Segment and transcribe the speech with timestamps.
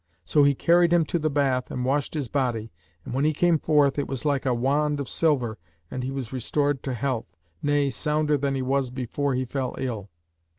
[0.25, 2.71] So he carried him to the bath and washed his body;
[3.05, 5.59] and when he came forth, it was like a wand of silver
[5.91, 10.09] and he was restored to health, nay, sounder than he was before he fell ill.